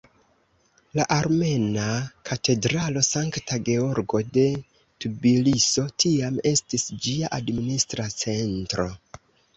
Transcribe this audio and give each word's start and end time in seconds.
La 0.99 1.03
armena 1.15 1.83
katedralo 2.29 3.03
Sankta 3.07 3.59
Georgo 3.67 4.21
de 4.39 4.47
Tbiliso 5.05 5.85
tiam 6.05 6.41
estis 6.55 6.91
ĝia 7.05 7.31
administra 7.41 8.09
centro. 8.23 8.89